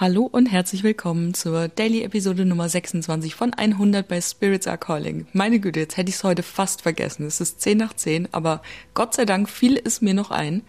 [0.00, 5.26] Hallo und herzlich willkommen zur Daily Episode Nummer 26 von 100 bei Spirits Are Calling.
[5.32, 7.26] Meine Güte, jetzt hätte ich es heute fast vergessen.
[7.26, 8.62] Es ist 10 nach 10, aber
[8.94, 10.62] Gott sei Dank fiel es mir noch ein,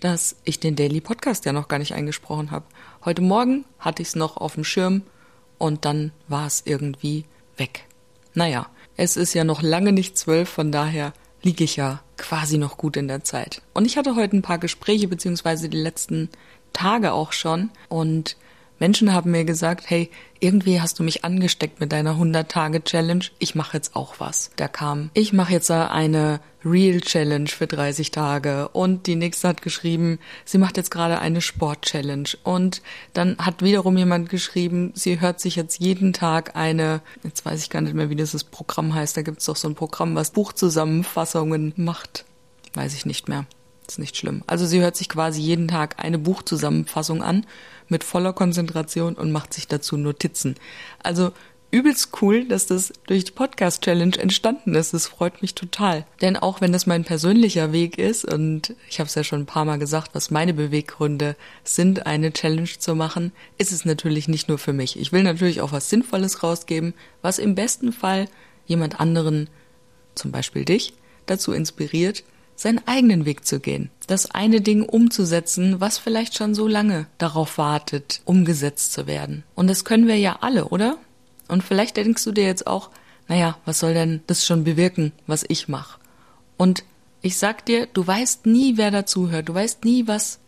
[0.00, 2.66] dass ich den Daily Podcast ja noch gar nicht eingesprochen habe.
[3.02, 5.00] Heute Morgen hatte ich es noch auf dem Schirm
[5.56, 7.24] und dann war es irgendwie
[7.56, 7.86] weg.
[8.34, 8.66] Naja,
[8.98, 12.98] es ist ja noch lange nicht zwölf, von daher liege ich ja quasi noch gut
[12.98, 13.62] in der Zeit.
[13.72, 16.28] Und ich hatte heute ein paar Gespräche, beziehungsweise die letzten
[16.74, 18.36] Tage auch schon und
[18.78, 23.24] Menschen haben mir gesagt, hey, irgendwie hast du mich angesteckt mit deiner 100-Tage-Challenge.
[23.38, 24.50] Ich mache jetzt auch was.
[24.56, 29.62] Da kam, ich mache jetzt eine Real Challenge für 30 Tage und die nächste hat
[29.62, 35.20] geschrieben, sie macht jetzt gerade eine Sport Challenge und dann hat wiederum jemand geschrieben, sie
[35.20, 38.94] hört sich jetzt jeden Tag eine, jetzt weiß ich gar nicht mehr, wie dieses Programm
[38.94, 42.24] heißt, da gibt es doch so ein Programm, was Buchzusammenfassungen macht.
[42.74, 43.46] Weiß ich nicht mehr.
[43.86, 44.42] Ist nicht schlimm.
[44.46, 47.46] Also sie hört sich quasi jeden Tag eine Buchzusammenfassung an
[47.88, 50.56] mit voller Konzentration und macht sich dazu Notizen.
[51.02, 51.32] Also
[51.70, 54.94] übelst cool, dass das durch die Podcast Challenge entstanden ist.
[54.94, 56.06] Das freut mich total.
[56.20, 59.46] Denn auch wenn das mein persönlicher Weg ist und ich habe es ja schon ein
[59.46, 64.48] paar Mal gesagt, was meine Beweggründe sind, eine Challenge zu machen, ist es natürlich nicht
[64.48, 64.98] nur für mich.
[64.98, 68.28] Ich will natürlich auch was Sinnvolles rausgeben, was im besten Fall
[68.66, 69.48] jemand anderen,
[70.14, 70.94] zum Beispiel dich,
[71.26, 72.24] dazu inspiriert,
[72.56, 77.58] seinen eigenen Weg zu gehen, das eine Ding umzusetzen, was vielleicht schon so lange darauf
[77.58, 79.44] wartet, umgesetzt zu werden.
[79.54, 80.96] Und das können wir ja alle, oder?
[81.48, 82.90] Und vielleicht denkst du dir jetzt auch,
[83.28, 85.98] naja, was soll denn das schon bewirken, was ich mache?
[86.56, 86.84] Und
[87.22, 90.38] ich sag dir, du weißt nie, wer dazuhört, du weißt nie, was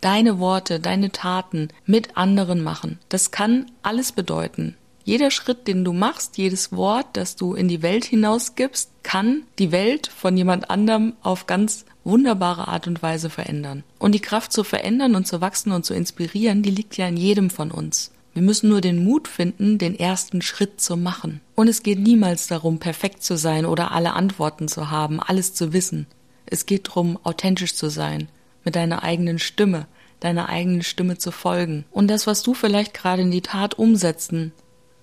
[0.00, 2.98] deine Worte, deine Taten mit anderen machen.
[3.08, 4.76] Das kann alles bedeuten.
[5.04, 9.72] Jeder Schritt, den du machst, jedes Wort, das du in die Welt hinausgibst, kann die
[9.72, 13.84] Welt von jemand anderem auf ganz wunderbare Art und Weise verändern.
[13.98, 17.18] Und die Kraft zu verändern und zu wachsen und zu inspirieren, die liegt ja in
[17.18, 18.10] jedem von uns.
[18.32, 21.42] Wir müssen nur den Mut finden, den ersten Schritt zu machen.
[21.54, 25.74] Und es geht niemals darum, perfekt zu sein oder alle Antworten zu haben, alles zu
[25.74, 26.06] wissen.
[26.46, 28.30] Es geht darum, authentisch zu sein,
[28.64, 29.88] mit deiner eigenen Stimme,
[30.20, 31.84] deiner eigenen Stimme zu folgen.
[31.90, 34.52] Und das, was du vielleicht gerade in die Tat umsetzen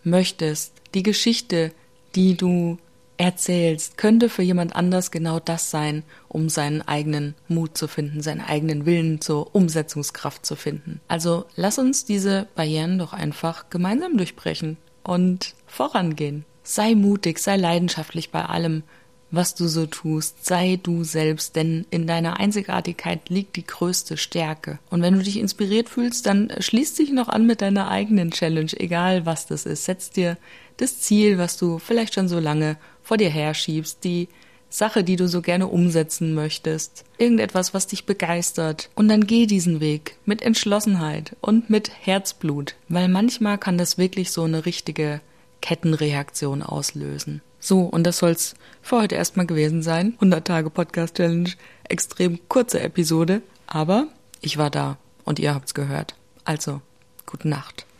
[0.03, 1.71] möchtest, die Geschichte,
[2.15, 2.79] die du
[3.19, 8.41] erzählst, könnte für jemand anders genau das sein, um seinen eigenen Mut zu finden, seinen
[8.41, 11.01] eigenen Willen zur Umsetzungskraft zu finden.
[11.09, 16.45] Also lass uns diese Barrieren doch einfach gemeinsam durchbrechen und vorangehen.
[16.63, 18.83] Sei mutig, sei leidenschaftlich bei allem,
[19.31, 20.45] was du so tust.
[20.45, 24.79] Sei du selbst, denn in deiner Einzigartigkeit liegt die größte Stärke.
[24.89, 28.71] Und wenn du dich inspiriert fühlst, dann schließ dich noch an mit deiner eigenen Challenge,
[28.77, 29.85] egal was das ist.
[29.85, 30.37] Setz dir
[30.77, 34.29] das Ziel, was du vielleicht schon so lange vor dir herschiebst, die
[34.69, 38.89] Sache, die du so gerne umsetzen möchtest, irgendetwas, was dich begeistert.
[38.95, 44.31] Und dann geh diesen Weg mit Entschlossenheit und mit Herzblut, weil manchmal kann das wirklich
[44.31, 45.21] so eine richtige
[45.61, 47.41] Kettenreaktion auslösen.
[47.59, 50.13] So, und das soll's für heute erstmal gewesen sein.
[50.15, 51.49] 100 Tage Podcast Challenge,
[51.83, 54.07] extrem kurze Episode, aber
[54.41, 56.15] ich war da und ihr habt's gehört.
[56.45, 56.81] Also,
[57.25, 57.85] gute Nacht.